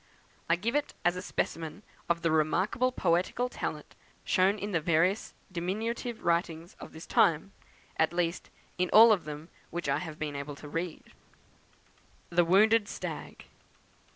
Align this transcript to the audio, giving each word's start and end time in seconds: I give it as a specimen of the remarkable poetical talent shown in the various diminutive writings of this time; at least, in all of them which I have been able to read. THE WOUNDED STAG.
I 0.49 0.55
give 0.55 0.73
it 0.75 0.95
as 1.05 1.15
a 1.15 1.21
specimen 1.21 1.83
of 2.09 2.23
the 2.23 2.31
remarkable 2.31 2.91
poetical 2.91 3.49
talent 3.49 3.93
shown 4.23 4.57
in 4.57 4.71
the 4.71 4.81
various 4.81 5.35
diminutive 5.51 6.23
writings 6.25 6.75
of 6.79 6.91
this 6.91 7.05
time; 7.05 7.51
at 7.97 8.11
least, 8.11 8.49
in 8.79 8.89
all 8.89 9.11
of 9.11 9.25
them 9.25 9.49
which 9.69 9.87
I 9.87 9.99
have 9.99 10.17
been 10.17 10.35
able 10.35 10.55
to 10.55 10.67
read. 10.67 11.13
THE 12.31 12.43
WOUNDED 12.43 12.87
STAG. 12.87 13.45